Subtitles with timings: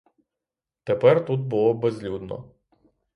[0.83, 2.51] Тепер тут було безлюдно.